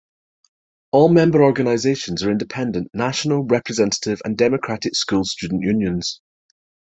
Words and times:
All 0.91 1.09
member 1.09 1.43
organisations 1.43 2.23
are 2.23 2.31
independent, 2.31 2.89
national, 2.91 3.43
representative 3.43 4.19
and 4.25 4.35
democratic 4.35 4.95
school 4.95 5.23
student 5.25 5.61
unions. 5.61 6.21